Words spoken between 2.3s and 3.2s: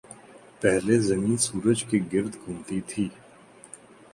گھومتی تھی۔